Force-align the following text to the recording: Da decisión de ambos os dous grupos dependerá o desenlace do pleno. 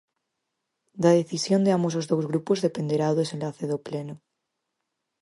Da 1.03 1.11
decisión 1.19 1.61
de 1.63 1.73
ambos 1.77 1.93
os 1.99 2.09
dous 2.11 2.25
grupos 2.31 2.61
dependerá 2.67 3.05
o 3.09 3.17
desenlace 3.21 3.65
do 3.71 3.77
pleno. 3.87 4.15